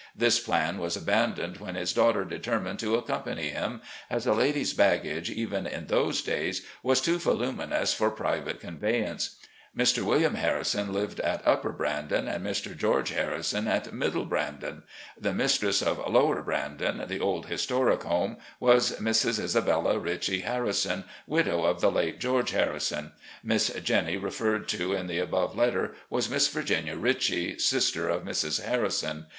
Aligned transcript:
This 0.15 0.39
plan 0.39 0.79
was 0.79 0.97
abandoned 0.97 1.57
when 1.57 1.75
his 1.75 1.93
daughter 1.93 2.25
determined 2.25 2.79
to 2.79 2.95
accompany 2.95 3.49
him, 3.49 3.83
as 4.09 4.25
a 4.25 4.33
lady's 4.33 4.73
baggage, 4.73 5.29
even 5.29 5.67
in 5.67 5.85
those 5.85 6.23
days, 6.23 6.65
■was 6.83 7.03
too 7.03 7.19
voluminous 7.19 7.93
for 7.93 8.09
pri 8.09 8.39
vate 8.39 8.59
conveyance. 8.59 9.35
Mr. 9.77 10.01
Wm. 10.01 10.33
Harrison 10.33 10.91
lived 10.91 11.19
at 11.19 11.45
"Upper 11.45 11.71
Brandon" 11.71 12.27
and 12.27 12.43
Mr. 12.43 12.75
George 12.75 13.11
Harrison 13.11 13.67
at" 13.67 13.93
Middle 13.93 14.25
Brandon." 14.25 14.81
'The 15.21 15.33
mistress 15.35 15.83
of" 15.83 15.99
Lower 16.11 16.41
Brandon," 16.41 17.03
the 17.07 17.19
old 17.19 17.45
historic 17.45 18.01
home, 18.01 18.37
was 18.59 18.93
Mrs. 18.93 19.39
Isabella 19.39 19.99
Ritchie 19.99 20.41
Harrison, 20.41 21.03
widow 21.27 21.63
of 21.63 21.79
the 21.79 21.91
late 21.91 22.17
George 22.19 22.49
Harrison. 22.49 23.11
Miss 23.43 23.67
Jennie, 23.83 24.17
referred 24.17 24.67
to 24.69 24.93
in 24.95 25.05
the 25.05 25.19
above 25.19 25.55
letter, 25.55 25.93
was 26.09 26.27
Miss 26.27 26.47
Virginia 26.47 26.95
Ritchie, 26.97 27.59
sister 27.59 28.09
of 28.09 28.23
Mrs. 28.23 28.63
Harrison. 28.65 29.27